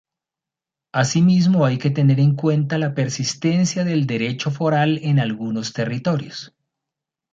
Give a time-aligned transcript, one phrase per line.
[0.93, 6.55] Asimismo hay que tener en cuenta la persistencia del derecho foral en algunos territorios.